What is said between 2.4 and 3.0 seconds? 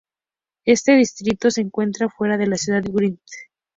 la ciudad de